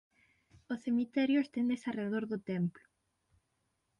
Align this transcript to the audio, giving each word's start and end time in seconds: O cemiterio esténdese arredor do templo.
O 0.73 0.75
cemiterio 0.83 1.39
esténdese 1.45 1.85
arredor 1.87 2.23
do 2.31 2.37
templo. 2.51 2.85